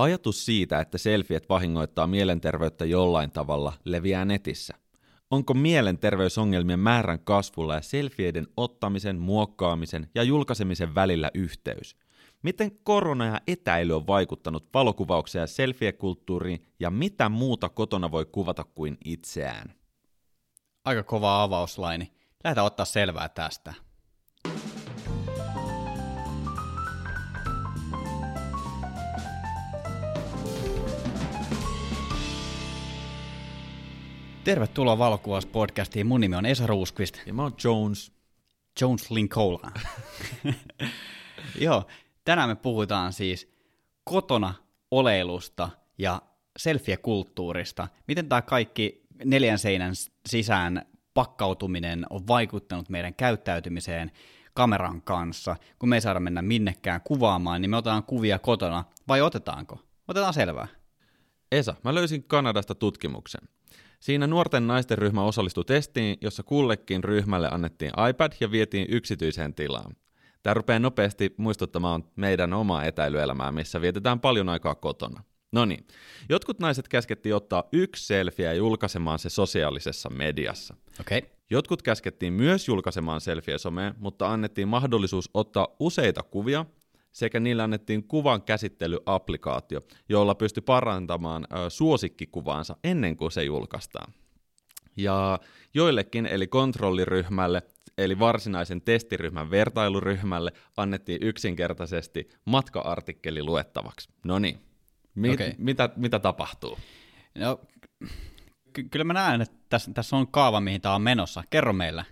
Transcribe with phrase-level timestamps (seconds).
[0.00, 4.74] Ajatus siitä, että selfiet vahingoittaa mielenterveyttä jollain tavalla, leviää netissä.
[5.30, 11.96] Onko mielenterveysongelmien määrän kasvulla ja selfieiden ottamisen, muokkaamisen ja julkaisemisen välillä yhteys?
[12.42, 18.64] Miten korona ja etäily on vaikuttanut valokuvaukseen ja selfie-kulttuuriin ja mitä muuta kotona voi kuvata
[18.64, 19.74] kuin itseään?
[20.84, 22.12] Aika kova avauslaini.
[22.44, 23.74] Lähdetään ottaa selvää tästä.
[34.50, 36.06] Tervetuloa Valokuvauspodcastiin.
[36.06, 37.20] Mun nimi on Esa Ruuskvist.
[37.26, 38.12] Ja mä oon Jones.
[38.80, 39.72] Jones Linkola.
[41.60, 41.86] Joo,
[42.24, 43.52] tänään me puhutaan siis
[44.04, 44.54] kotona
[44.90, 46.22] oleilusta ja
[46.58, 47.88] selfie-kulttuurista.
[48.08, 49.94] Miten tämä kaikki neljän seinän
[50.28, 54.12] sisään pakkautuminen on vaikuttanut meidän käyttäytymiseen
[54.54, 55.56] kameran kanssa.
[55.78, 59.78] Kun me ei saada mennä minnekään kuvaamaan, niin me otetaan kuvia kotona, vai otetaanko?
[60.08, 60.68] Otetaan selvää.
[61.52, 63.40] Esa, mä löysin Kanadasta tutkimuksen.
[64.00, 69.96] Siinä nuorten naisten ryhmä osallistui testiin, jossa kullekin ryhmälle annettiin iPad ja vietiin yksityiseen tilaan.
[70.42, 75.22] Tämä rupeaa nopeasti muistuttamaan meidän omaa etäilyelämää, missä vietetään paljon aikaa kotona.
[75.52, 75.86] No niin,
[76.28, 80.74] jotkut naiset käskettiin ottaa yksi selfie ja julkaisemaan se sosiaalisessa mediassa.
[81.00, 81.20] Okay.
[81.50, 86.66] Jotkut käskettiin myös julkaisemaan selfie someen, mutta annettiin mahdollisuus ottaa useita kuvia,
[87.12, 94.12] sekä niille annettiin kuvan käsittelyapplikaatio, jolla pystyi parantamaan suosikkikuvaansa ennen kuin se julkaistaan.
[94.96, 95.38] Ja
[95.74, 97.62] joillekin, eli kontrolliryhmälle,
[97.98, 104.08] eli varsinaisen testiryhmän vertailuryhmälle, annettiin yksinkertaisesti matka-artikkeli luettavaksi.
[104.24, 104.60] No niin,
[105.14, 105.52] Mi- okay.
[105.58, 106.78] mitä, mitä tapahtuu?
[107.38, 107.60] No,
[108.72, 111.42] ky- kyllä mä näen, että tässä, tässä on kaava, mihin tämä on menossa.
[111.50, 112.04] Kerro meille.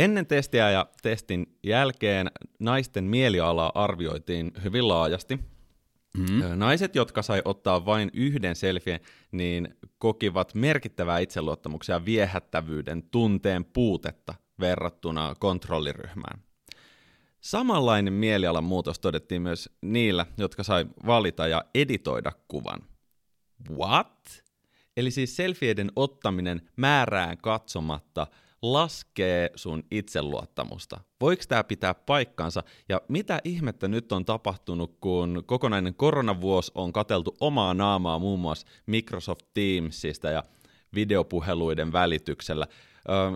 [0.00, 5.36] Ennen testiä ja testin jälkeen naisten mielialaa arvioitiin hyvin laajasti.
[6.16, 6.58] Mm-hmm.
[6.58, 9.00] Naiset, jotka sai ottaa vain yhden selfien,
[9.32, 16.42] niin kokivat merkittävää itseluottamuksia ja viehättävyyden tunteen puutetta verrattuna kontrolliryhmään.
[17.40, 22.80] Samanlainen mielialan muutos todettiin myös niillä, jotka sai valita ja editoida kuvan.
[23.70, 24.44] What?
[24.96, 28.26] Eli siis selfieiden ottaminen määrään katsomatta
[28.62, 31.00] laskee sun itseluottamusta.
[31.20, 32.62] Voiko tämä pitää paikkansa?
[32.88, 38.66] Ja mitä ihmettä nyt on tapahtunut, kun kokonainen koronavuosi on kateltu omaa naamaa muun muassa
[38.86, 40.44] Microsoft Teamsista ja
[40.94, 42.66] videopuheluiden välityksellä.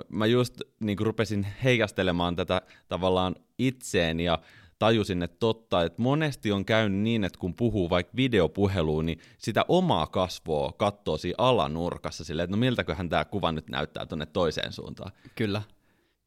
[0.08, 4.38] mä just niin rupesin heijastelemaan tätä tavallaan itseen ja
[4.84, 9.64] tajusin, että totta, että monesti on käynyt niin, että kun puhuu vaikka videopuheluun, niin sitä
[9.68, 14.72] omaa kasvoa katsoo siinä alanurkassa silleen, että no miltäköhän tämä kuva nyt näyttää tuonne toiseen
[14.72, 15.12] suuntaan.
[15.34, 15.62] Kyllä.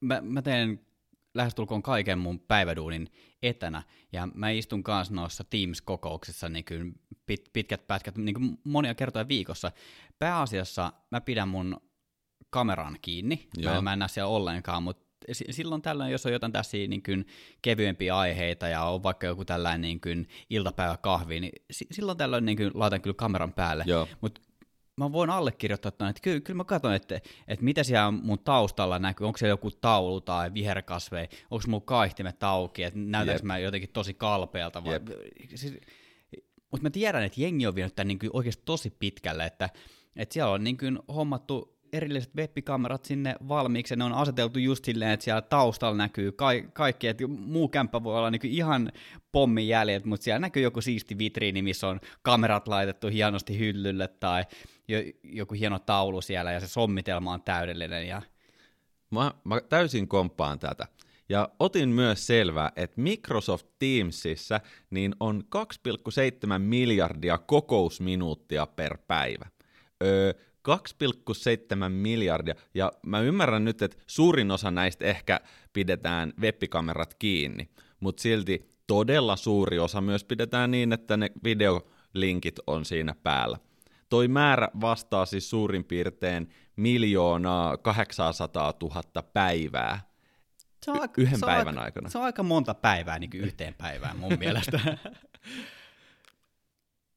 [0.02, 0.80] Mä, mä teen
[1.34, 3.10] lähestulkoon kaiken mun päiväduunin
[3.42, 6.94] etänä, ja mä istun kanssa noissa Teams-kokouksissa niin kuin
[7.26, 9.72] pit, pitkät pätkät niin kuin monia kertoja viikossa.
[10.20, 11.78] Pääasiassa mä pidän mun
[12.50, 13.82] kameran kiinni, Joo.
[13.82, 17.28] mä en näe siellä ollenkaan, mutta silloin tällöin, jos on jotain tässä niin kuin
[17.62, 22.72] kevyempiä aiheita ja on vaikka joku tällainen niin kuin iltapäiväkahvi, niin silloin tällöin niin kuin
[22.74, 23.86] laitan kyllä kameran päälle.
[24.22, 24.42] Mutta
[24.98, 29.28] mä voin allekirjoittaa, että kyllä, kyllä mä katson, että, että mitä siellä mun taustalla näkyy,
[29.28, 34.14] onko siellä joku taulu tai viherkasveja, onko mun kaihtimet auki, että näytänkö mä jotenkin tosi
[34.14, 34.84] kalpealta.
[34.84, 35.00] Vai,
[35.56, 35.74] siis,
[36.72, 39.70] mutta mä tiedän, että jengi on vienyt tämän niin kuin oikeasti tosi pitkälle, että,
[40.16, 45.12] että siellä on niin kuin hommattu erilliset webbikamerat sinne valmiiksi, ne on aseteltu just silleen,
[45.12, 48.92] että siellä taustalla näkyy ka- kaikki, että muu kämppä voi olla niinku ihan
[49.32, 54.44] pommin jäljet, mutta siellä näkyy joku siisti vitriini, missä on kamerat laitettu hienosti hyllylle tai
[54.88, 58.08] jo, joku hieno taulu siellä ja se sommitelma on täydellinen.
[58.08, 58.22] Ja...
[59.12, 60.88] Mä, mä täysin komppaan tätä.
[61.30, 64.60] Ja otin myös selvää, että Microsoft Teamsissa
[64.90, 69.46] niin on 2,7 miljardia kokousminuuttia per päivä.
[70.04, 70.34] Öö,
[70.70, 75.40] 2,7 miljardia, ja mä ymmärrän nyt, että suurin osa näistä ehkä
[75.74, 77.70] pidetään webbikamerat kiinni,
[78.00, 83.58] mutta silti todella suuri osa myös pidetään niin, että ne videolinkit on siinä päällä.
[84.10, 90.08] Toi määrä vastaa siis suurin piirtein miljoonaa 800 000 päivää
[90.84, 92.10] se on aika, yhden se päivän aika, aikana.
[92.10, 94.80] Se on aika monta päivää niin yhteen päivään mun mielestä.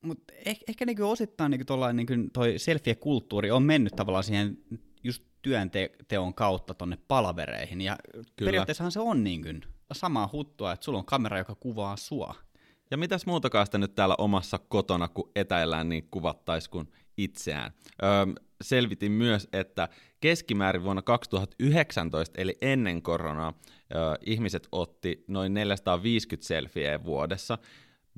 [0.03, 4.59] Mutta ehkä, ehkä niin osittain niin niin toi selfie-kulttuuri on mennyt tavallaan siihen
[5.05, 7.81] just työnteon kautta tonne palavereihin.
[7.81, 8.27] Ja Kyllä.
[8.49, 9.63] periaatteessahan se on niin kuin
[9.93, 12.35] samaa huttua, että sulla on kamera, joka kuvaa sua.
[12.91, 17.73] Ja mitäs muutakaan sitä nyt täällä omassa kotona, kun etäillään, niin kuvattaisi kuin itseään.
[18.03, 18.11] Öö,
[18.63, 19.89] selvitin myös, että
[20.21, 23.55] keskimäärin vuonna 2019, eli ennen koronaa,
[23.95, 27.59] öö, ihmiset otti noin 450 selfieä vuodessa,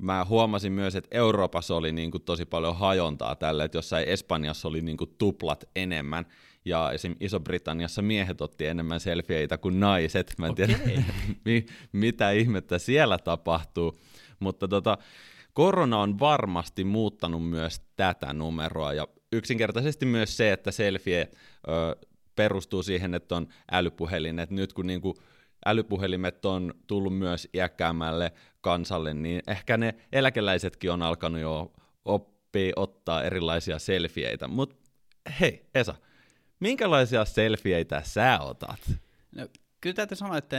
[0.03, 4.67] mä huomasin myös, että Euroopassa oli niin kuin tosi paljon hajontaa tälle, että jossain Espanjassa
[4.67, 6.25] oli niin kuin tuplat enemmän,
[6.65, 7.15] ja esim.
[7.19, 10.33] Iso-Britanniassa miehet otti enemmän selfieitä kuin naiset.
[10.37, 10.67] Mä en Okei.
[10.67, 11.03] tiedä,
[11.45, 13.99] mi- mitä ihmettä siellä tapahtuu,
[14.39, 14.97] mutta tota,
[15.53, 21.31] korona on varmasti muuttanut myös tätä numeroa, ja yksinkertaisesti myös se, että selfie
[21.67, 25.15] ö, perustuu siihen, että on älypuhelin, että nyt kun niinku
[25.65, 28.31] älypuhelimet on tullut myös iäkkäämmälle
[28.61, 31.73] kansalle, niin ehkä ne eläkeläisetkin on alkanut jo
[32.05, 34.47] oppia ottaa erilaisia selfieitä.
[34.47, 34.75] Mutta
[35.39, 35.95] hei, Esa,
[36.59, 38.91] minkälaisia selfieitä sä otat?
[39.35, 39.47] No,
[39.81, 40.57] kyllä täytyy sanoa, että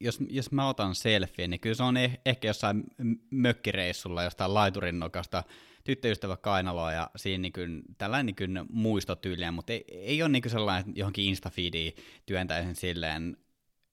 [0.00, 2.84] jos, jos mä otan selfie, niin kyllä se on eh, ehkä jossain
[3.30, 5.44] mökkireissulla jostain laiturin nokasta
[5.84, 10.42] tyttöystävä kainaloa ja siinä niin kuin, tällainen niin kuin muistotyyliä, mutta ei, ei ole niin
[10.42, 11.92] kuin sellainen että johonkin Instafeediin
[12.26, 13.36] työntäisin silleen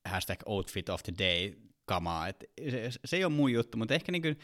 [0.07, 1.53] hashtag outfit of the day
[1.85, 4.37] kamaa, Et se, se ei ole mun juttu, mutta ehkä niin kuin,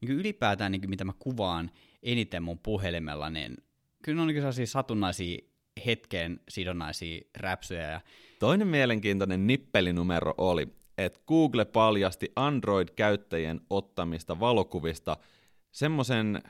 [0.00, 1.70] niin kuin ylipäätään niin kuin mitä mä kuvaan
[2.02, 3.56] eniten mun puhelimella, niin
[4.02, 5.38] kyllä ne on niin kuin sellaisia satunnaisia
[5.86, 8.00] hetkeen sidonnaisia räpsyjä ja
[8.38, 10.68] Toinen mielenkiintoinen nippelinumero oli,
[10.98, 15.16] että Google paljasti Android-käyttäjien ottamista valokuvista
[15.72, 16.42] semmoisen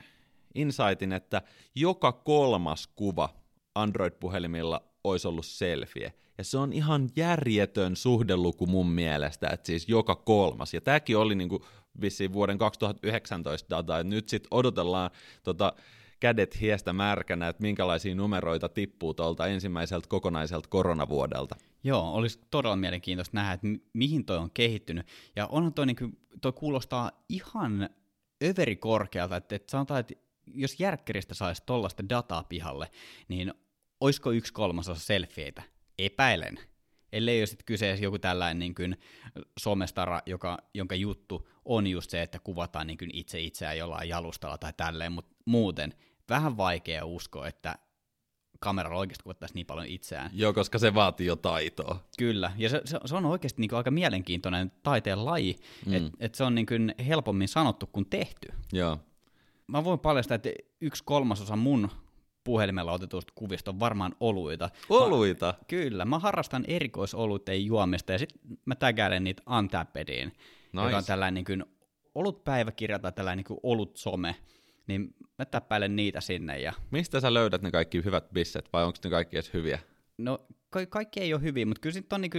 [0.55, 1.41] insightin, että
[1.75, 3.29] joka kolmas kuva
[3.75, 6.13] Android-puhelimilla olisi ollut selfie.
[6.37, 10.73] Ja se on ihan järjetön suhdeluku mun mielestä, että siis joka kolmas.
[10.73, 11.65] Ja tämäkin oli niinku
[12.01, 15.11] vissiin vuoden 2019 data, että nyt sitten odotellaan
[15.43, 15.73] tota,
[16.19, 21.55] kädet hiestä märkänä, että minkälaisia numeroita tippuu tuolta ensimmäiseltä kokonaiselta koronavuodelta.
[21.83, 25.07] Joo, olisi todella mielenkiintoista nähdä, että mi- mihin toi on kehittynyt.
[25.35, 27.89] Ja onhan toi, niin kuin, toi kuulostaa ihan
[28.43, 30.13] överikorkealta, että, että sanotaan, että
[30.53, 32.91] jos järkkäristä saisi tollaista dataa pihalle,
[33.27, 33.53] niin
[33.99, 35.63] olisiko yksi kolmasosa selfieitä?
[35.97, 36.59] Epäilen.
[37.11, 38.97] Ellei ole sitten kyseessä joku tällainen niin kuin
[39.59, 44.57] somestara, joka, jonka juttu on just se, että kuvataan niin kuin itse itseään jollain jalustalla
[44.57, 45.93] tai tälleen, mutta muuten
[46.29, 47.75] vähän vaikea uskoa, että
[48.59, 50.31] kameralla oikeasti kuvattaisiin niin paljon itseään.
[50.33, 51.99] Joo, koska se vaatii jo taitoa.
[52.17, 55.55] Kyllä, ja se, se, se on oikeasti niin aika mielenkiintoinen taiteen laji,
[55.85, 55.93] mm.
[55.93, 58.47] että et se on niin kuin helpommin sanottu kuin tehty.
[58.73, 58.97] Joo.
[59.67, 60.49] Mä voin paljastaa, että
[60.81, 61.89] yksi kolmasosa mun
[62.43, 64.69] puhelimella otetuista kuvista on varmaan oluita.
[64.89, 65.45] Oluita?
[65.45, 70.85] Mä, kyllä, mä harrastan erikoisoluiden juomista ja sitten mä tägäilen niitä Untappediin, nice.
[70.85, 71.65] joka on tällainen niin kuin
[72.15, 74.35] olutpäiväkirja tai tällainen niin kuin olut some,
[74.87, 78.97] niin mä täppäilen niitä sinne ja Mistä sä löydät ne kaikki hyvät bisset, vai onko
[79.03, 79.79] ne kaikki edes hyviä?
[80.17, 82.31] No ka- kaikki ei ole hyviä, mutta kyllä sitten on niin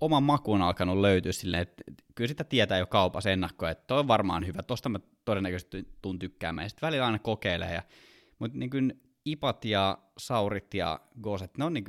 [0.00, 1.84] oma makuun alkanut löytyä silleen, että
[2.14, 6.18] kyllä sitä tietää jo kaupassa ennakkoon, että toi on varmaan hyvä, tosta mä todennäköisesti tuun
[6.18, 7.82] tykkäämään, ja sitten välillä aina kokeilee, ja,
[8.38, 11.84] mutta niin kuin ipat ja saurit ja goset, ne on, niin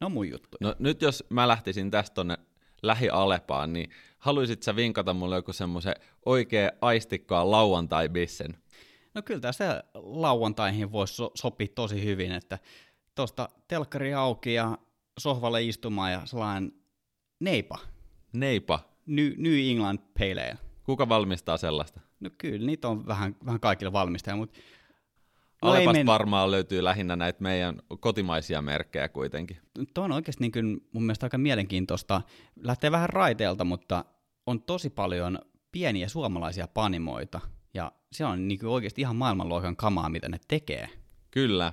[0.00, 0.56] ne on mun juttu.
[0.60, 2.38] No nyt jos mä lähtisin tästä tonne
[2.82, 5.94] lähi-Alepaan, niin haluaisit sä vinkata mulle joku semmoisen
[6.26, 8.56] oikea aistikkaan lauantai-bissen?
[9.14, 12.58] No kyllä tässä lauantaihin voisi so- sopia tosi hyvin, että
[13.14, 14.78] tuosta telkkari auki ja
[15.18, 16.72] sohvalle istumaan ja sellainen
[17.40, 17.78] neipa,
[18.32, 18.80] Neipa.
[19.06, 20.58] New, New England Pale Ale.
[20.84, 22.00] Kuka valmistaa sellaista?
[22.20, 24.58] No kyllä, niitä on vähän, vähän kaikille valmistajia, mutta
[25.62, 29.56] No Alepasta men- varmaan löytyy lähinnä näitä meidän kotimaisia merkkejä kuitenkin.
[29.94, 32.22] Tuo on oikeasti niin kuin mun mielestä aika mielenkiintoista.
[32.60, 34.04] Lähtee vähän raiteelta, mutta
[34.46, 35.38] on tosi paljon
[35.72, 37.40] pieniä suomalaisia panimoita.
[37.74, 40.88] Ja se on niin kuin oikeasti ihan maailmanluokan kamaa, mitä ne tekee.
[41.30, 41.72] Kyllä.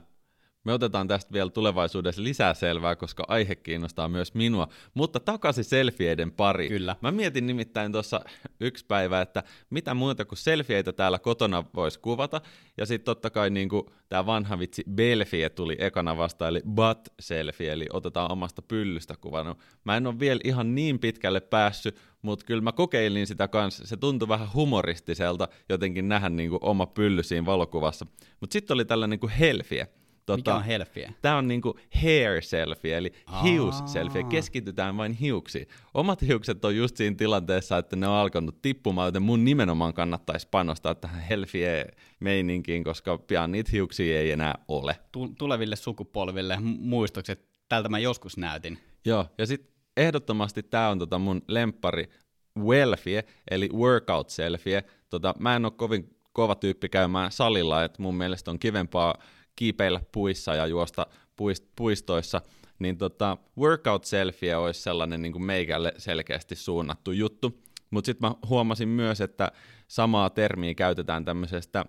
[0.63, 4.67] Me otetaan tästä vielä tulevaisuudessa lisää selvää, koska aihe kiinnostaa myös minua.
[4.93, 6.70] Mutta takaisin selfieiden pari.
[6.70, 6.96] Kyllä.
[7.01, 8.22] Mä mietin nimittäin tuossa
[8.60, 12.41] yksi päivä, että mitä muuta kuin selfieitä täällä kotona voisi kuvata.
[12.77, 13.70] Ja sitten totta kai niin
[14.10, 19.43] tämä vanha vitsi Belfie tuli ekana vasta, eli butt selfie, eli otetaan omasta pyllystä kuva.
[19.43, 23.88] No, mä en ole vielä ihan niin pitkälle päässyt, mutta kyllä mä kokeilin sitä kanssa.
[23.88, 28.05] Se tuntui vähän humoristiselta jotenkin nähdä niin oma pylly siinä valokuvassa.
[28.39, 29.88] Mutta sitten oli tällainen niin kuin helfie.
[30.25, 31.13] Tota, Mikä on helfiä?
[31.22, 33.44] Tämä on niinku hair selfie, eli Aa.
[33.44, 34.24] hius selfie.
[34.24, 35.68] Keskitytään vain hiuksiin.
[35.94, 40.48] Omat hiukset on just siinä tilanteessa, että ne on alkanut tippumaan, joten mun nimenomaan kannattaisi
[40.51, 44.96] panostaa tähän helfie-meininkiin, koska pian niitä hiuksia ei enää ole.
[45.12, 48.77] Tu- tuleville sukupolville mu- muistokset, tältä mä joskus näytin.
[49.06, 52.10] Joo, ja sitten ehdottomasti tämä on tota mun lempari
[52.60, 54.84] Welfie, eli workout selfie.
[55.10, 59.15] Tota, mä en ole kovin kova tyyppi käymään salilla, että mun mielestä on kivempaa
[59.55, 62.41] kiipeillä puissa ja juosta puist- puistoissa,
[62.79, 67.63] niin tota, workout selfie olisi sellainen niin kuin meikälle selkeästi suunnattu juttu.
[67.89, 69.51] Mutta sitten mä huomasin myös, että
[69.88, 71.86] samaa termiä käytetään tämmöisestä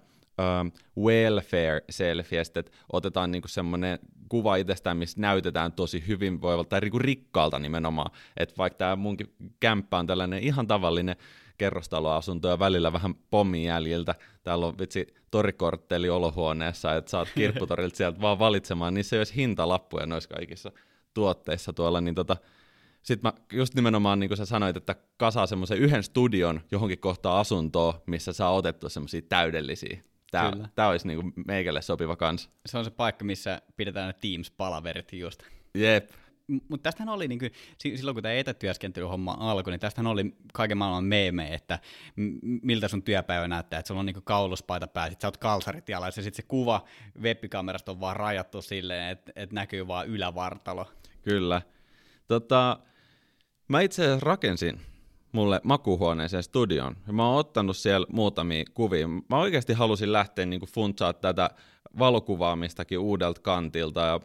[0.61, 0.73] um,
[1.05, 7.59] welfare selfiestä, että otetaan niinku semmoinen kuva itsestään, missä näytetään tosi hyvinvoivalta tai niinku rikkaalta
[7.59, 8.11] nimenomaan.
[8.37, 11.17] Että vaikka tämä munkin kämppä on tällainen ihan tavallinen
[11.59, 14.15] kerrostaloasuntoja välillä vähän pommijäljiltä.
[14.43, 18.95] Täällä on vitsi torikortteli olohuoneessa, että saat kirpputorilta sieltä vaan valitsemaan.
[18.95, 20.73] Niissä ei olisi hintalappuja noissa kaikissa
[21.15, 22.37] tuotteissa tuolla, niin tota,
[23.03, 27.41] sitten mä just nimenomaan, niin kuin sä sanoit, että kasaa semmoisen yhden studion johonkin kohtaan
[27.41, 29.99] asuntoa, missä saa otettua semmoisia täydellisiä.
[30.31, 32.51] Tämä, tämä olisi niin kuin meikälle sopiva kans.
[32.67, 35.43] Se on se paikka, missä pidetään ne Teams-palaverit just.
[35.75, 36.11] Jep.
[36.47, 41.05] Mutta tästähän oli, niin kuin, silloin kun tämä etätyöskentelyhomma alkoi, niin tästähän oli kaiken maailman
[41.05, 41.79] meeme, että
[42.63, 46.11] miltä sun työpäivä näyttää, että sulla on niin kauluspaita päällä, sit sä oot kalsarit ja
[46.11, 46.85] sitten se kuva
[47.21, 50.87] webikamerasta on vaan rajattu silleen, että, että näkyy vaan ylävartalo.
[51.23, 51.63] Kyllä.
[52.29, 52.79] Tota,
[53.69, 54.81] Mä itse asiassa rakensin
[55.33, 56.97] mulle makuhuoneeseen studion.
[57.07, 59.09] Ja mä oon ottanut siellä muutamia kuvia.
[59.09, 61.51] Mä oikeasti halusin lähteä niin funtsaa tätä
[61.99, 64.21] valokuvaamistakin uudelta kantilta ja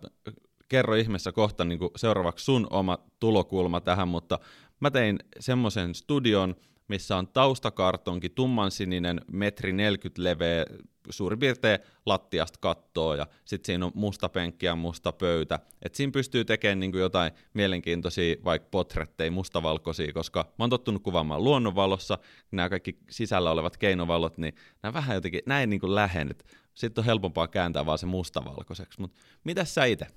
[0.69, 4.39] kerro ihmeessä kohta niin seuraavaksi sun oma tulokulma tähän, mutta
[4.79, 6.55] mä tein semmoisen studion,
[6.87, 10.65] missä on taustakartonki, tummansininen, metri 40 leveä,
[11.09, 15.59] suurin piirtein lattiasta kattoa, ja sitten siinä on musta penkki ja musta pöytä.
[15.81, 21.43] Et siinä pystyy tekemään niin jotain mielenkiintoisia, vaikka potretteja, mustavalkoisia, koska mä oon tottunut kuvaamaan
[21.43, 22.17] luonnonvalossa,
[22.51, 26.43] nämä kaikki sisällä olevat keinovalot, niin nämä vähän jotenkin näin niin lähennyt.
[26.73, 30.07] Sitten on helpompaa kääntää vaan se mustavalkoiseksi, mutta mitä sä itse?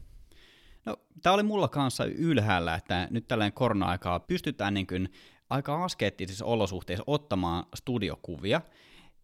[0.86, 5.12] No, tämä oli mulla kanssa ylhäällä, että nyt tällainen korona-aikaa pystytään niin kuin
[5.50, 8.60] aika askeettisissa olosuhteissa ottamaan studiokuvia,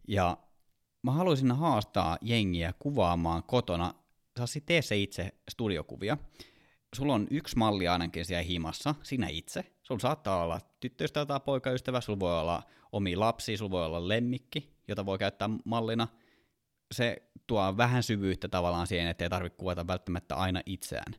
[0.09, 0.37] ja
[1.03, 3.95] mä haluaisin haastaa jengiä kuvaamaan kotona,
[4.39, 6.19] Sassi, tee se itse studiokuvia.
[6.97, 9.65] Sulla on yksi malli ainakin siellä himassa, sinä itse.
[9.83, 12.63] Sulla saattaa olla tyttöystävä tai poikaystävä, sulla voi olla
[12.93, 16.09] omi lapsi, sulla voi olla lemmikki, jota voi käyttää mallina.
[16.93, 21.15] Se tuo vähän syvyyttä tavallaan siihen, ettei tarvitse kuvata välttämättä aina itseään.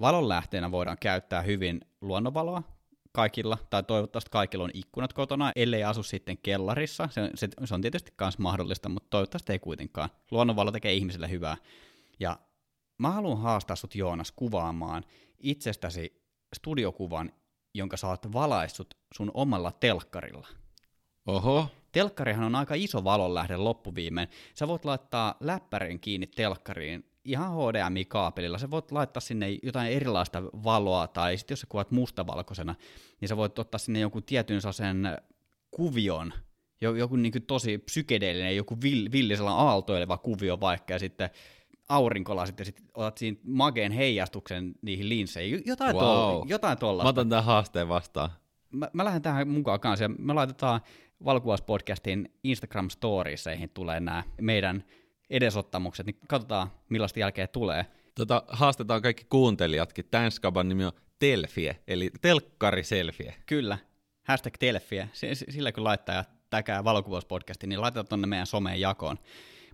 [0.00, 2.62] Valon lähteenä voidaan käyttää hyvin luonnonvaloa,
[3.12, 7.08] kaikilla, tai toivottavasti kaikilla on ikkunat kotona, ellei asu sitten kellarissa.
[7.12, 10.08] Se, se, se on tietysti myös mahdollista, mutta toivottavasti ei kuitenkaan.
[10.30, 11.56] Luonnonvalo tekee ihmiselle hyvää.
[12.20, 12.38] Ja
[12.98, 15.04] mä haluan haastaa sut Joonas kuvaamaan
[15.38, 16.22] itsestäsi
[16.56, 17.32] studiokuvan,
[17.74, 20.48] jonka sä oot valaissut sun omalla telkkarilla.
[21.26, 21.68] Oho.
[21.92, 24.28] Telkkarihan on aika iso valonlähde loppuviimein.
[24.54, 28.58] Sä voit laittaa läppärin kiinni telkkariin ihan HDMI-kaapelilla.
[28.58, 32.74] Sä voit laittaa sinne jotain erilaista valoa, tai sitten jos sä kuvat mustavalkoisena,
[33.20, 35.18] niin sä voit ottaa sinne jonkun tietyn sen
[35.70, 36.32] kuvion,
[36.80, 41.30] joku niin kuin tosi psykedeellinen, joku vill, villisellä aaltoileva kuvio vaikka, ja sitten
[41.88, 45.62] aurinkolasit, ja sitten otat siinä mageen heijastuksen niihin linsseihin.
[45.66, 46.04] Jotain, wow.
[46.04, 47.04] tol, jotain tollaista.
[47.04, 48.30] Mä otan tämän haasteen vastaan.
[48.72, 50.80] Mä, mä lähden tähän mukaan kanssa, ja me laitetaan
[51.24, 54.84] Valkuvauspodcastin Instagram-storieseihin tulee nämä meidän
[55.30, 57.86] edesottamukset, niin katsotaan millaista jälkeä tulee.
[58.14, 60.04] Tota, haastetaan kaikki kuuntelijatkin.
[60.10, 63.34] Tämän skaban nimi on Telfie, eli telkkariselfie.
[63.46, 63.78] Kyllä,
[64.24, 65.08] hashtag Telfie.
[65.32, 69.18] Sillä kun laittaa ja täkää valokuvauspodcastin, niin laitetaan tonne meidän someen jakoon.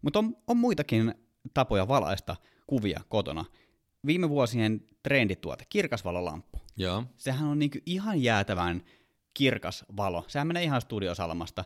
[0.02, 1.14] Mutta on, on muitakin
[1.54, 3.44] tapoja valaista kuvia kotona.
[4.06, 6.60] Viime vuosien trendituote, kirkasvalolamppu.
[6.76, 7.04] Joo.
[7.16, 8.82] Sehän on niinku ihan jäätävän
[9.34, 10.24] kirkas valo.
[10.28, 11.64] Sehän menee ihan studiosalmasta.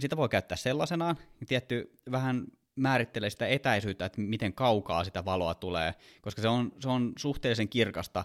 [0.00, 1.16] Sitä voi käyttää sellaisenaan.
[1.48, 2.44] Tietty vähän
[2.76, 7.68] määrittelee sitä etäisyyttä, että miten kaukaa sitä valoa tulee, koska se on, se on suhteellisen
[7.68, 8.24] kirkasta,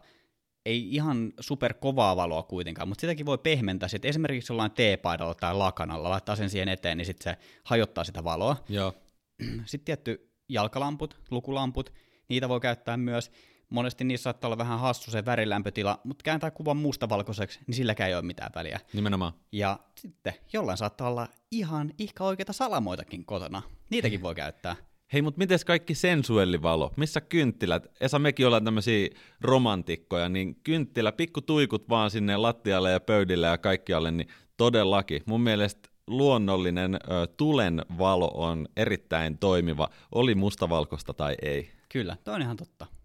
[0.65, 3.89] ei ihan super kovaa valoa kuitenkaan, mutta sitäkin voi pehmentää.
[3.89, 8.23] Sitten esimerkiksi jollain teepaidalla tai lakanalla, laittaa sen siihen eteen, niin sitten se hajottaa sitä
[8.23, 8.63] valoa.
[8.69, 8.93] Joo.
[9.65, 11.93] Sitten tietty jalkalamput, lukulamput,
[12.29, 13.31] niitä voi käyttää myös.
[13.69, 18.15] Monesti niissä saattaa olla vähän hassu se värilämpötila, mutta kääntää kuvan mustavalkoiseksi, niin silläkään ei
[18.15, 18.79] ole mitään väliä.
[18.93, 19.33] Nimenomaan.
[19.51, 23.61] Ja sitten jollain saattaa olla ihan ihka oikeita salamoitakin kotona.
[23.89, 24.75] Niitäkin voi käyttää.
[25.13, 26.91] Hei, mutta miten kaikki sensuellivalo?
[26.97, 27.87] Missä kynttilät?
[28.01, 29.09] Esa, mekin ollaan tämmöisiä
[29.41, 35.21] romantikkoja, niin kynttilä, pikku tuikut vaan sinne lattialle ja pöydille ja kaikkialle, niin todellakin.
[35.25, 36.97] Mun mielestä luonnollinen ö,
[37.37, 41.71] tulen valo on erittäin toimiva, oli mustavalkoista tai ei.
[41.89, 42.98] Kyllä, toi on ihan totta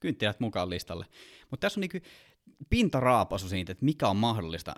[0.00, 1.06] kynttilät mukaan listalle.
[1.50, 1.98] Mutta tässä on niinku
[2.70, 4.74] pintaraapasu siitä, että mikä on mahdollista.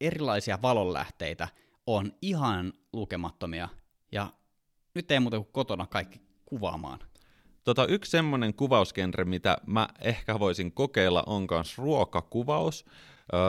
[0.00, 1.48] Erilaisia valonlähteitä
[1.86, 3.68] on ihan lukemattomia,
[4.12, 4.32] ja
[4.94, 6.98] nyt ei muuta kuin kotona kaikki kuvaamaan.
[7.64, 12.84] Tota, yksi semmoinen kuvausgenre, mitä mä ehkä voisin kokeilla, on myös ruokakuvaus.
[13.34, 13.40] Öö,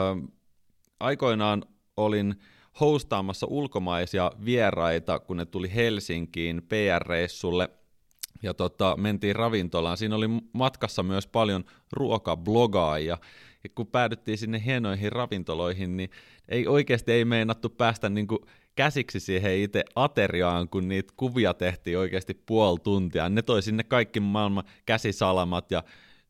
[1.00, 1.62] aikoinaan
[1.96, 2.34] olin
[2.80, 7.70] hostaamassa ulkomaisia vieraita, kun ne tuli Helsinkiin PR-reissulle–
[8.42, 9.96] ja tota, mentiin ravintolaan.
[9.96, 13.18] Siinä oli matkassa myös paljon ruokablogaajia.
[13.64, 16.10] Ja kun päädyttiin sinne hienoihin ravintoloihin, niin
[16.48, 18.40] ei oikeasti ei meinattu päästä niin kuin
[18.74, 23.28] käsiksi siihen itse ateriaan, kun niitä kuvia tehtiin oikeasti puoli tuntia.
[23.28, 25.82] Ne toi sinne kaikki maailman käsisalamat ja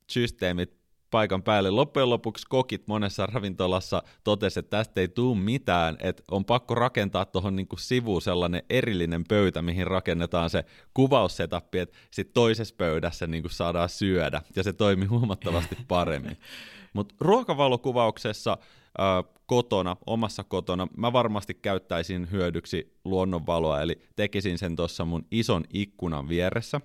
[0.06, 1.70] systeemit paikan päälle.
[1.70, 7.24] Loppujen lopuksi kokit monessa ravintolassa totesi, että tästä ei tule mitään, että on pakko rakentaa
[7.24, 13.48] tuohon niinku sivuun sellainen erillinen pöytä, mihin rakennetaan se kuvaussetappi, että sitten toisessa pöydässä niinku
[13.48, 16.36] saadaan syödä, ja se toimii huomattavasti paremmin.
[16.92, 18.58] Mutta ruokavalokuvauksessa
[19.00, 25.64] äh, kotona, omassa kotona, mä varmasti käyttäisin hyödyksi luonnonvaloa, eli tekisin sen tuossa mun ison
[25.72, 26.80] ikkunan vieressä.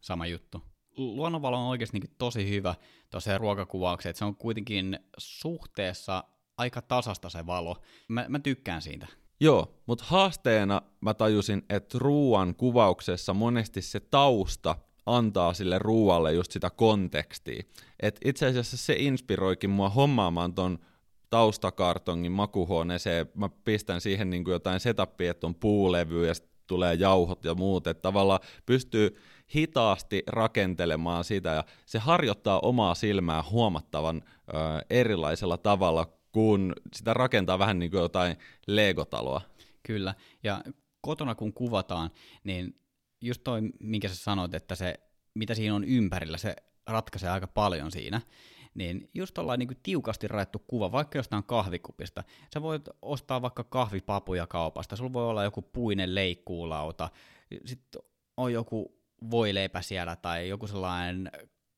[0.00, 0.69] Sama juttu.
[0.96, 2.74] Luonnonvalo on oikeasti niin tosi hyvä
[3.10, 6.24] tosiaan ruokakuvaukseen, että se on kuitenkin suhteessa
[6.56, 7.76] aika tasasta se valo.
[8.08, 9.06] Mä, mä tykkään siitä.
[9.40, 16.52] Joo, mutta haasteena mä tajusin, että ruoan kuvauksessa monesti se tausta antaa sille ruualle just
[16.52, 17.62] sitä kontekstia.
[18.00, 20.78] Et itse asiassa se inspiroikin mua hommaamaan ton
[21.30, 23.26] taustakartongin makuhuoneeseen.
[23.34, 26.34] Mä pistän siihen niin kuin jotain setupia, että on puulevy ja
[26.66, 27.86] tulee jauhot ja muut.
[27.86, 29.16] Että tavallaan pystyy
[29.54, 34.52] hitaasti rakentelemaan sitä ja se harjoittaa omaa silmää huomattavan ö,
[34.90, 39.40] erilaisella tavalla, kun sitä rakentaa vähän niin kuin jotain legotaloa.
[39.82, 40.62] Kyllä, ja
[41.00, 42.10] kotona kun kuvataan,
[42.44, 42.80] niin
[43.20, 44.94] just toi, minkä sä sanoit, että se,
[45.34, 48.20] mitä siinä on ympärillä, se ratkaisee aika paljon siinä.
[48.74, 52.24] Niin just ollaan niin tiukasti rajattu kuva, vaikka jostain kahvikupista.
[52.54, 57.08] Sä voit ostaa vaikka kahvipapuja kaupasta, sulla voi olla joku puinen leikkuulauta,
[57.64, 58.02] sitten
[58.36, 58.99] on joku
[59.30, 61.30] voileipä siellä tai joku sellainen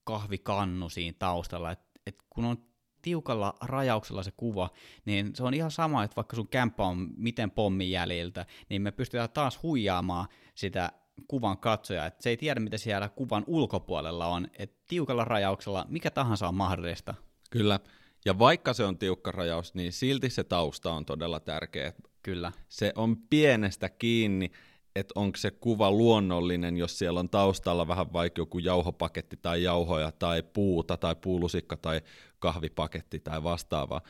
[0.05, 2.57] kahvikannu siinä taustalla, että et kun on
[3.03, 4.71] tiukalla rajauksella se kuva,
[5.05, 8.93] niin se on ihan sama, että vaikka sun kämppä on miten pommin jäljiltä, niin me
[8.93, 10.93] pystytään taas huijaamaan sitä
[11.29, 16.11] kuvan katsoja, että se ei tiedä, mitä siellä kuvan ulkopuolella on, että tiukalla rajauksella mikä
[16.11, 17.15] tahansa on mahdollista.
[17.51, 17.81] Kyllä,
[18.25, 21.93] ja vaikka se on tiukka rajaus, niin silti se tausta on todella tärkeä.
[22.23, 22.53] Kyllä.
[22.69, 24.51] Se on pienestä kiinni,
[24.97, 30.13] että onko se kuva luonnollinen, jos siellä on taustalla vähän vaikka joku jauhopaketti tai jauhoja
[30.13, 32.01] tai puuta tai puulusikka tai
[32.39, 34.01] kahvipaketti tai vastaavaa.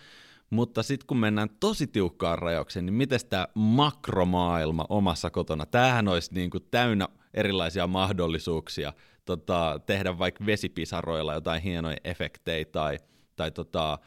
[0.51, 5.67] Mutta sitten kun mennään tosi tiukkaan rajaukseen, niin miten tämä makromaailma omassa kotona?
[5.67, 8.93] Tämähän olisi niin kuin täynnä erilaisia mahdollisuuksia
[9.25, 12.99] tota, tehdä vaikka vesipisaroilla jotain hienoja efektejä tai,
[13.37, 13.99] tai tota,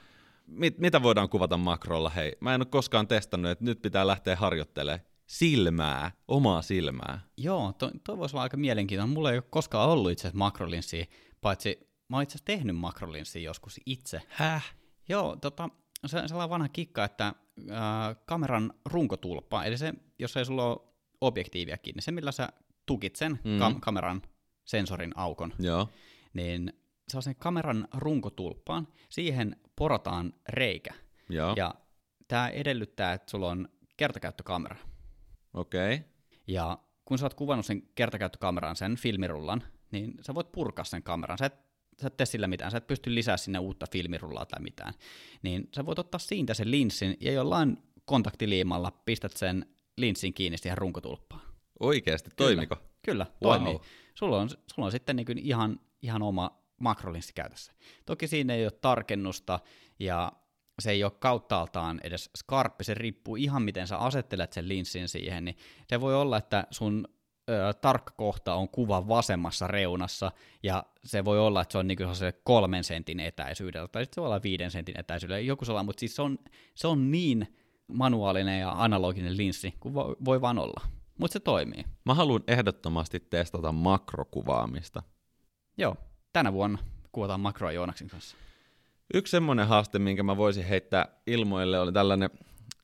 [0.48, 2.10] mit, mitä voidaan kuvata makrolla?
[2.10, 7.20] Hei, mä en ole koskaan testannut, että nyt pitää lähteä harjoittelemaan silmää, omaa silmää.
[7.38, 9.14] Joo, to, toi voisi olla aika mielenkiintoinen.
[9.14, 11.06] Mulla ei ole koskaan ollut itse asiassa makrolinssia,
[11.42, 14.22] paitsi mä oon itse asiassa tehnyt makrolinssia joskus itse.
[14.30, 14.76] Häh?
[15.10, 15.70] Joo, tota,
[16.06, 17.36] se on sellainen vanha kikka, että äh,
[18.26, 20.78] kameran runkotulppa, eli se, jos ei sulla ole
[21.22, 22.50] objektiivia kiinni, se millä sä
[22.86, 23.60] tukit sen mm.
[23.60, 24.22] kam- kameran
[24.66, 25.90] sensorin aukon, Joo.
[26.34, 26.74] niin
[27.08, 30.94] se on sen kameran runkotulppaan, siihen porataan reikä.
[31.30, 31.54] Joo.
[31.58, 31.76] Ja
[32.28, 34.76] tämä edellyttää, että sulla on kertakäyttökamera.
[35.56, 35.96] Okei.
[35.96, 36.08] Okay.
[36.48, 41.38] Ja kun sä oot kuvannut sen kertakäyttökameran, sen filmirullan, niin sä voit purkaa sen kameran.
[41.38, 41.56] Sä et,
[42.02, 44.94] sä et tee sillä mitään, sä et pysty lisää sinne uutta filmirullaa tai mitään.
[45.42, 49.66] Niin sä voit ottaa siitä sen linssin ja jollain kontaktiliimalla pistät sen
[49.98, 51.42] linssin kiinni siihen runkotulppaan.
[51.80, 52.76] Oikeasti, toimiko?
[52.76, 53.74] Kyllä, kyllä toimii.
[53.74, 53.82] Wow.
[54.14, 57.72] Sulla on, sulla on sitten niin ihan, ihan oma makrolinssi käytössä.
[58.06, 59.60] Toki siinä ei ole tarkennusta
[60.00, 60.32] ja
[60.80, 65.46] se ei ole kauttaaltaan edes skarppi, se riippuu ihan miten sä asettelet sen linssin siihen,
[65.46, 65.58] niin
[65.88, 67.08] se voi olla, että sun
[67.50, 70.32] ö, tarkka kohta on kuvan vasemmassa reunassa,
[70.64, 74.22] ja se voi olla, että se on niin se kolmen sentin etäisyydellä, tai sitten se
[74.22, 76.38] voi olla viiden sentin etäisyydellä, joku sellainen, mutta siis se on,
[76.76, 77.56] se on niin
[77.88, 80.82] manuaalinen ja analoginen linssi kuin voi, voi vaan olla.
[81.18, 81.86] Mutta se toimii.
[82.06, 85.04] Mä haluan ehdottomasti testata makrokuvaamista.
[85.78, 85.96] Joo,
[86.34, 86.80] tänä vuonna
[87.12, 88.38] kuvataan makroa Joonaksen kanssa.
[89.14, 92.30] Yksi semmoinen haaste, minkä mä voisin heittää ilmoille, oli tällainen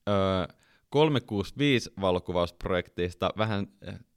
[0.09, 0.47] ö,
[0.89, 3.67] 365 valokuvausprojektista vähän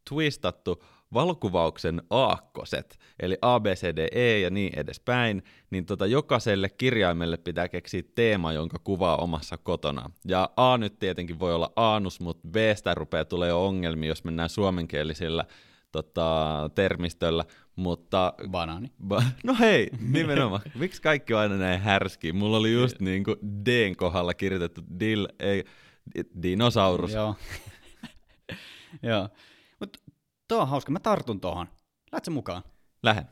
[0.09, 6.69] twistattu valokuvauksen aakkoset, eli A, B, C, D, E ja niin edespäin, niin tota, jokaiselle
[6.69, 10.11] kirjaimelle pitää keksiä teema, jonka kuvaa omassa kotona.
[10.25, 14.25] Ja A nyt tietenkin voi olla aanus, mutta B sitä rupeaa tulee jo ongelmia, jos
[14.25, 15.45] mennään suomenkielisillä
[15.93, 17.45] tota, termistöllä,
[17.76, 18.34] mutta...
[18.48, 18.92] Banaani.
[19.08, 20.62] Ba- no hei, nimenomaan.
[20.78, 22.32] Miksi kaikki on aina näin härski?
[22.32, 25.64] Mulla oli just niin kuin Dn kohdalla kirjoitettu dil, ei,
[26.42, 27.12] dinosaurus.
[27.12, 27.34] Joo.
[29.02, 29.28] Joo.
[29.80, 29.98] Mutta
[30.48, 30.92] tuo on hauska.
[30.92, 31.66] Mä tartun tuohon.
[32.12, 32.62] Lähdet mukaan?
[33.02, 33.28] Lähden.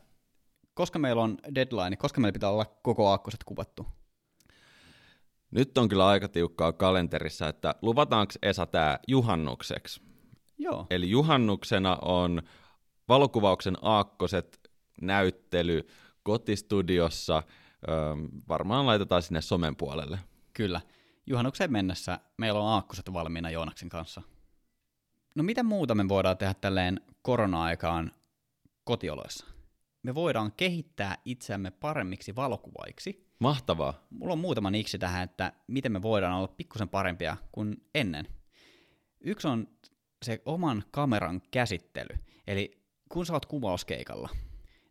[0.74, 3.87] Koska meillä on deadline, koska meillä pitää olla koko aakkoset kuvattu?
[5.50, 10.02] Nyt on kyllä aika tiukkaa kalenterissa, että luvataanko Esa tämä juhannukseksi?
[10.59, 10.87] Joo.
[10.90, 12.42] Eli juhannuksena on
[13.12, 14.70] valokuvauksen aakkoset
[15.01, 15.88] näyttely
[16.22, 17.42] kotistudiossa.
[17.88, 17.96] Öö,
[18.48, 20.18] varmaan laitetaan sinne somen puolelle.
[20.53, 20.81] Kyllä.
[21.27, 24.22] Juhannukseen mennessä meillä on aakkoset valmiina Joonaksen kanssa.
[25.35, 28.12] No mitä muuta me voidaan tehdä tälleen korona-aikaan
[28.85, 29.46] kotioloissa?
[30.03, 33.27] me voidaan kehittää itseämme paremmiksi valokuvaiksi.
[33.38, 34.07] Mahtavaa.
[34.11, 38.29] Mulla on muutama niksi tähän, että miten me voidaan olla pikkusen parempia kuin ennen.
[39.20, 39.68] Yksi on
[40.25, 42.18] se oman kameran käsittely.
[42.46, 42.82] Eli
[43.12, 44.29] kun sä oot kuvauskeikalla,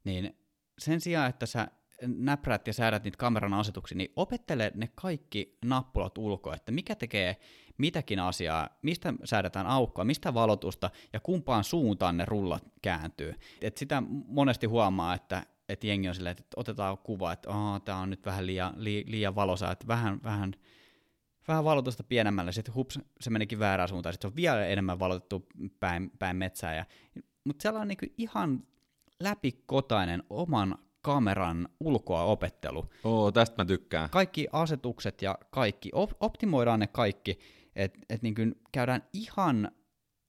[0.03, 0.37] niin
[0.79, 1.67] sen sijaan, että sä
[2.07, 7.37] näpräät ja säädät niitä kameran asetuksia, niin opettele ne kaikki nappulat ulkoa, että mikä tekee
[7.77, 13.35] mitäkin asiaa, mistä säädetään aukkoa, mistä valotusta ja kumpaan suuntaan ne rullat kääntyy.
[13.61, 17.49] Et sitä monesti huomaa, että että jengi on silleen, että otetaan kuva, että
[17.85, 20.53] tämä on nyt vähän liian, li, liian valosa, että vähän, vähän,
[21.47, 25.47] vähän valotusta pienemmälle, sitten hups, se menikin väärään suuntaan, sitten se on vielä enemmän valotettu
[25.79, 26.75] päin, päin metsää.
[26.75, 26.85] Ja,
[27.43, 28.63] mutta siellä on niin ihan
[29.19, 32.85] läpikotainen oman kameran ulkoa opettelu.
[33.03, 34.09] Oo, tästä mä tykkään.
[34.09, 37.39] Kaikki asetukset ja kaikki, op- optimoidaan ne kaikki,
[37.75, 39.71] että et niin käydään ihan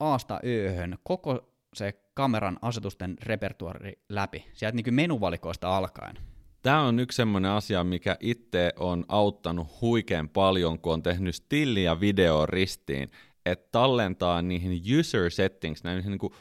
[0.01, 6.17] aasta ööhön koko se kameran asetusten repertuari läpi, sieltä niin menuvalikoista alkaen.
[6.63, 11.85] Tämä on yksi semmoinen asia, mikä itse on auttanut huikean paljon, kun on tehnyt stilli
[11.85, 13.09] ja video ristiin,
[13.47, 16.33] että tallentaa niihin user settings, näihin niin kuin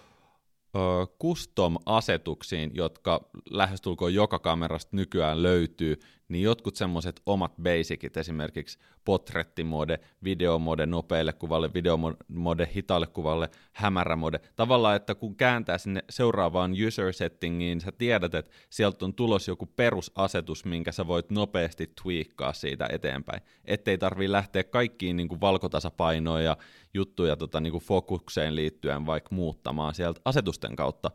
[1.21, 5.99] custom-asetuksiin, jotka lähestulkoon joka kamerasta nykyään löytyy,
[6.31, 14.39] niin jotkut semmoiset omat basicit, esimerkiksi potrettimode, videomode nopeille kuvalle, videomode hitaalle kuvalle, hämärämode.
[14.55, 19.65] Tavallaan, että kun kääntää sinne seuraavaan user settingiin, sä tiedät, että sieltä on tulos joku
[19.65, 23.41] perusasetus, minkä sä voit nopeasti tweakkaa siitä eteenpäin.
[23.65, 26.57] Ettei tarvii lähteä kaikkiin niin kuin valkotasapainoja ja
[26.93, 31.11] juttuja tota, niin kuin fokukseen liittyen vaikka muuttamaan sieltä asetusten kautta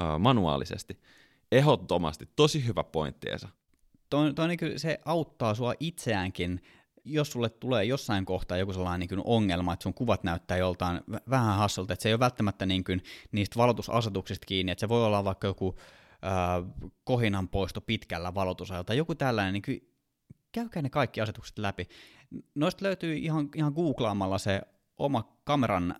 [0.00, 0.98] äh, manuaalisesti.
[1.52, 3.48] Ehdottomasti, tosi hyvä pointti Esa
[4.10, 6.62] toi, toi niin se auttaa sua itseäänkin,
[7.04, 11.56] jos sulle tulee jossain kohtaa joku sellainen niin ongelma, että sun kuvat näyttää joltain vähän
[11.56, 15.24] hassulta, että se ei ole välttämättä niin kuin niistä valotusasetuksista kiinni, että se voi olla
[15.24, 19.96] vaikka joku äh, kohinan poisto pitkällä valotusajalta, joku tällainen, niin kuin,
[20.52, 21.88] käykää ne kaikki asetukset läpi.
[22.54, 24.62] Noista löytyy ihan, ihan googlaamalla se
[24.98, 25.94] oma kameran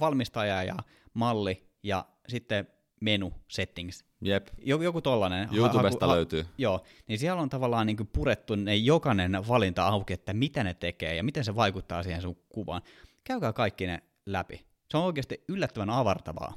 [0.00, 0.76] valmistaja ja
[1.14, 2.66] malli ja sitten
[3.00, 4.09] menu settings.
[4.20, 4.48] Jep.
[4.64, 5.48] Joku tollanen.
[5.52, 6.46] YouTubesta ha, ha, löytyy.
[6.58, 11.14] Joo, niin siellä on tavallaan niin purettu ne jokainen valinta auki, että mitä ne tekee
[11.14, 12.82] ja miten se vaikuttaa siihen sun kuvaan.
[13.24, 14.66] Käykää kaikki ne läpi.
[14.90, 16.54] Se on oikeasti yllättävän avartavaa.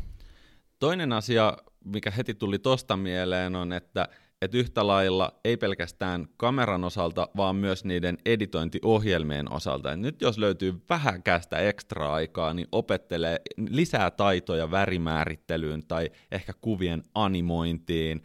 [0.80, 4.08] Toinen asia, mikä heti tuli tosta mieleen, on, että
[4.44, 9.92] että yhtä lailla ei pelkästään kameran osalta, vaan myös niiden editointiohjelmien osalta.
[9.92, 17.04] Et nyt jos löytyy vähäkästä ekstra aikaa, niin opettelee lisää taitoja värimäärittelyyn tai ehkä kuvien
[17.16, 18.24] animointiin,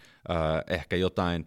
[0.70, 1.46] ehkä jotain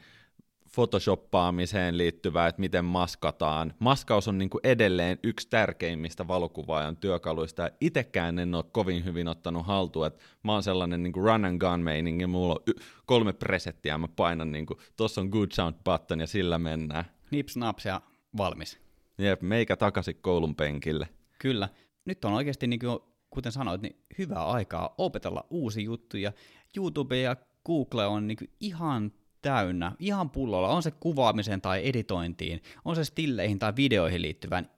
[0.76, 3.74] photoshoppaamiseen liittyvää, että miten maskataan.
[3.80, 9.28] Maskaus on niin kuin edelleen yksi tärkeimmistä valokuvaajan työkaluista, ja itsekään en ole kovin hyvin
[9.28, 12.82] ottanut haltuun, että mä oon sellainen niin kuin run and gun meiningi, mulla on y-
[13.06, 17.06] kolme presettiä, mä painan niin kuin, tossa on good sound button ja sillä mennään.
[17.32, 18.02] Nips naps ja
[18.38, 18.80] valmis.
[19.18, 21.10] Jep, meikä takaisin koulun penkille.
[21.40, 21.70] Kyllä.
[22.06, 26.34] Nyt on oikeasti, niin kuin, kuten sanoit, niin hyvää aikaa opetella uusia juttuja.
[26.78, 32.96] YouTube ja Google on niin ihan täynnä, ihan pullolla, on se kuvaamiseen tai editointiin, on
[32.96, 34.70] se stilleihin tai videoihin liittyvän,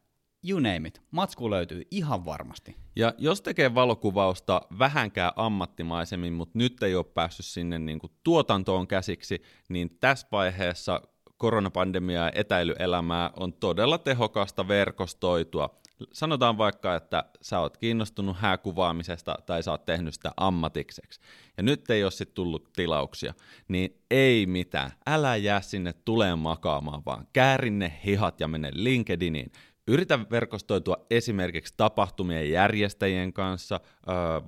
[0.50, 2.76] you name it, matsku löytyy ihan varmasti.
[2.96, 8.88] Ja jos tekee valokuvausta vähänkään ammattimaisemmin, mutta nyt ei ole päässyt sinne niin kuin tuotantoon
[8.88, 11.02] käsiksi, niin tässä vaiheessa
[11.38, 15.83] koronapandemia ja etäilyelämää on todella tehokasta verkostoitua
[16.14, 21.20] sanotaan vaikka, että sä oot kiinnostunut hääkuvaamisesta tai sä oot tehnyt sitä ammatikseksi,
[21.58, 23.34] ja nyt ei ole sitten tullut tilauksia,
[23.68, 24.92] niin ei mitään.
[25.08, 29.52] Älä jää sinne tuleen makaamaan, vaan käärin ne hihat ja mene LinkedIniin.
[29.88, 33.80] Yritä verkostoitua esimerkiksi tapahtumien järjestäjien kanssa,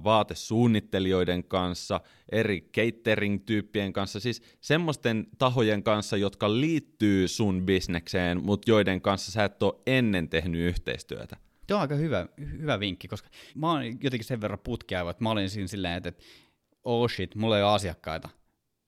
[0.04, 9.02] vaatesuunnittelijoiden kanssa, eri catering-tyyppien kanssa, siis semmoisten tahojen kanssa, jotka liittyy sun bisnekseen, mutta joiden
[9.02, 11.38] kanssa sä et ole ennen tehnyt yhteistyötä.
[11.68, 12.28] Tuo on aika hyvä,
[12.60, 16.14] hyvä vinkki, koska mä oon jotenkin sen verran putkeava, että mä olin siinä silleen, että,
[16.84, 18.30] oh shit, mulla ei ole asiakkaita.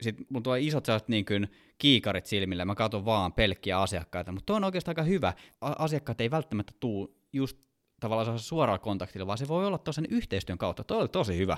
[0.02, 4.54] Sitten mulla tulee isot sellaiset niin kuin kiikarit silmillä, mä katson vaan pelkkiä asiakkaita, mutta
[4.54, 5.32] on oikeastaan aika hyvä.
[5.60, 7.58] Asiakkaat ei välttämättä tuu just
[8.00, 10.84] tavallaan suoraan kontaktilla, vaan se voi olla tosen yhteistyön kautta.
[10.84, 11.56] Tuo oli tosi hyvä.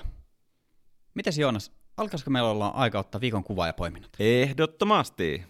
[1.13, 4.11] Mites Joonas, alkaisiko meillä olla aika ottaa viikon kuvaa ja poiminnat?
[4.19, 5.43] Ehdottomasti.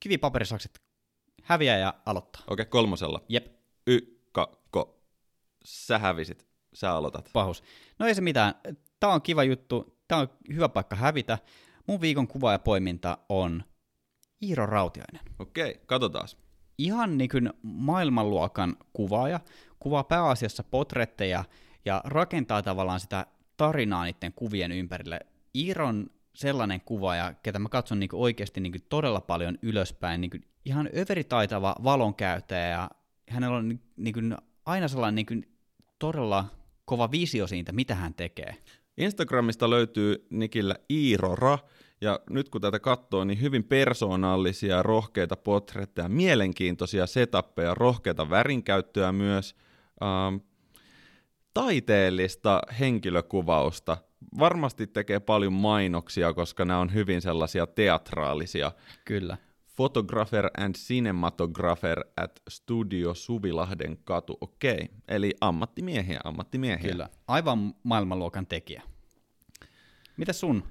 [0.00, 0.80] Kivipaperisakset
[1.42, 2.42] häviää ja aloittaa.
[2.46, 3.20] Okei, okay, kolmosella.
[3.28, 3.46] Jep.
[3.86, 4.00] Y,
[4.32, 5.02] kakko.
[5.64, 6.46] Sä hävisit.
[6.74, 7.30] Sä aloitat.
[7.32, 7.62] Pahus.
[7.98, 8.54] No ei se mitään.
[9.00, 9.98] Tää on kiva juttu.
[10.08, 11.38] Tää on hyvä paikka hävitä.
[11.86, 13.64] Mun viikon kuva ja poiminta on
[14.42, 15.20] Iiro Rautiainen.
[15.38, 16.28] Okei, katsotaan.
[16.78, 19.40] Ihan niin kuin maailmanluokan kuvaaja,
[19.78, 21.44] kuvaa pääasiassa potretteja
[21.84, 23.26] ja rakentaa tavallaan sitä
[23.56, 25.20] tarinaa niiden kuvien ympärille.
[25.54, 30.30] Iiron sellainen kuvaaja, ketä mä katson niin oikeasti niin todella paljon ylöspäin, niin
[30.64, 32.90] ihan överitaitava valonkäyttäjä ja
[33.28, 35.56] hänellä on niin kuin aina sellainen niin kuin
[35.98, 36.44] todella
[36.84, 38.56] kova visio siitä, mitä hän tekee.
[38.96, 41.58] Instagramista löytyy Nikillä Iirora,
[42.02, 49.56] ja nyt kun tätä katsoo, niin hyvin persoonallisia, rohkeita potretteja, mielenkiintoisia setappeja, rohkeita värinkäyttöä myös,
[50.02, 50.36] ähm,
[51.54, 53.96] taiteellista henkilökuvausta.
[54.38, 58.72] Varmasti tekee paljon mainoksia, koska nämä on hyvin sellaisia teatraalisia.
[59.04, 59.36] Kyllä.
[59.76, 64.38] Photographer and cinematographer at Studio Suvilahden katu.
[64.40, 64.88] Okei, okay.
[65.08, 66.90] eli ammattimiehiä, ammattimiehiä.
[66.90, 68.82] Kyllä, aivan maailmanluokan tekijä.
[70.16, 70.64] Mitä sun?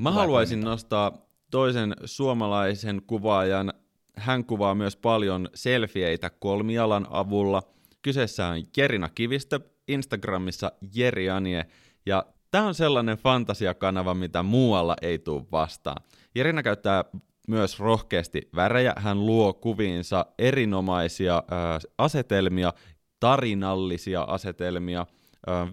[0.00, 1.12] Mä haluaisin nostaa
[1.50, 3.72] toisen suomalaisen kuvaajan.
[4.16, 7.62] Hän kuvaa myös paljon selfieitä kolmialan avulla.
[8.02, 11.66] Kyseessä on Jerina Kivistö, Instagramissa Jerianie,
[12.06, 16.02] ja tämä on sellainen fantasiakanava, mitä muualla ei tule vastaan.
[16.34, 17.04] Jerina käyttää
[17.48, 18.92] myös rohkeasti värejä.
[18.96, 22.72] Hän luo kuviinsa erinomaisia ää, asetelmia,
[23.20, 25.06] tarinallisia asetelmia.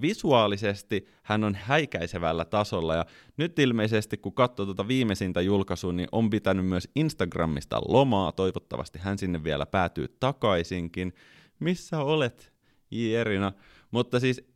[0.02, 3.06] Visuaalisesti hän on häikäisevällä tasolla ja
[3.38, 8.32] nyt ilmeisesti kun katsoo tuota viimeisintä julkaisua, niin on pitänyt myös Instagramista lomaa.
[8.32, 11.14] Toivottavasti hän sinne vielä päätyy takaisinkin.
[11.60, 12.54] Missä olet,
[12.92, 13.52] Jerina?
[13.92, 14.48] Mutta siis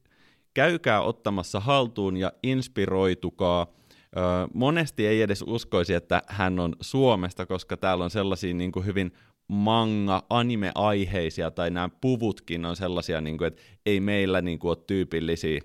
[0.54, 3.68] käykää ottamassa haltuun ja inspiroitukaa–
[4.54, 9.12] monesti ei edes uskoisi, että hän on Suomesta, koska täällä on sellaisia niin kuin hyvin
[9.52, 14.84] manga, anime-aiheisia, tai nämä puvutkin on sellaisia, niin kuin, että ei meillä niin kuin, ole
[14.88, 15.62] tyypillisiä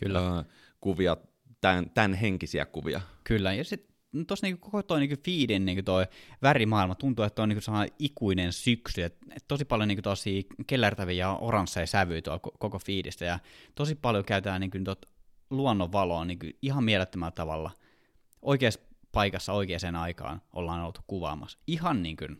[0.00, 0.18] Kyllä.
[0.18, 0.42] Öö,
[0.80, 1.16] kuvia,
[1.60, 3.00] tämän, tämän henkisiä kuvia.
[3.24, 6.06] Kyllä, ja sitten tuossa niinku koko toi niinku feedin niinku toi
[6.42, 7.64] värimaailma tuntuu, että on niinku
[7.98, 13.24] ikuinen syksy, et, et tosi paljon niinku tosi kellertäviä ja oransseja sävyjä tuolla koko feedistä,
[13.24, 13.38] ja
[13.74, 15.06] tosi paljon käytetään niinku tot
[15.50, 17.70] luonnonvaloa niin ihan mielettömällä tavalla.
[18.42, 18.80] Oikeassa
[19.12, 21.58] paikassa oikeaan aikaan ollaan oltu kuvaamassa.
[21.66, 22.38] Ihan niin kuin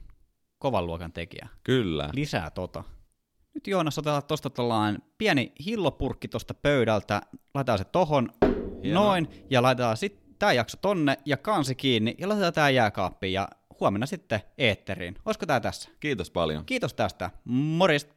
[0.64, 1.48] kovan luokan tekijä.
[1.64, 2.10] Kyllä.
[2.12, 2.84] Lisää tota.
[3.54, 4.50] Nyt Joonas otetaan tuosta
[5.18, 7.22] pieni hillopurkki tuosta pöydältä,
[7.54, 8.30] laitetaan se tohon,
[8.82, 9.04] Hieno.
[9.04, 13.48] noin, ja laitetaan sitten tämä jakso tonne ja kansi kiinni, ja laitetaan tämä jääkaappiin, ja
[13.80, 15.16] huomenna sitten eetteriin.
[15.24, 15.90] Olisiko tämä tässä?
[16.00, 16.64] Kiitos paljon.
[16.64, 17.30] Kiitos tästä.
[17.44, 18.14] Morjesta.